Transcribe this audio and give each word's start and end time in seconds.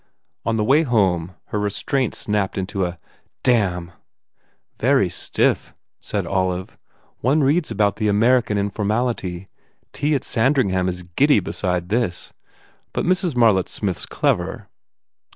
On 0.47 0.55
the 0.55 0.63
way 0.63 0.81
home 0.81 1.35
her 1.49 1.59
restraint 1.59 2.15
snapped 2.15 2.57
into 2.57 2.87
a 2.87 2.97
"Damn!" 3.43 3.91
"Very 4.79 5.09
stiff," 5.09 5.75
said 5.99 6.25
Olive, 6.25 6.75
"One 7.19 7.43
reads 7.43 7.69
about 7.69 7.97
the 7.97 8.07
American 8.07 8.57
informality. 8.57 9.47
Tea 9.93 10.15
at 10.15 10.23
Sandringham 10.23 10.89
is 10.89 11.03
giddy 11.03 11.39
beside 11.39 11.89
this. 11.89 12.33
But 12.93 13.05
Mrs. 13.05 13.35
Marlett 13.35 13.69
Smith 13.69 13.97
s 13.97 14.05
clever. 14.07 14.69